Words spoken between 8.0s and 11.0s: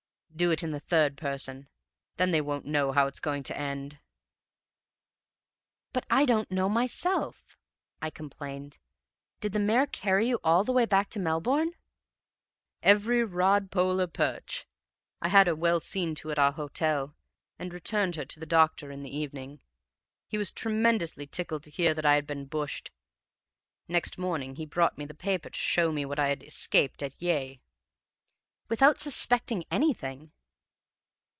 I complained. "Did the mare carry you all the way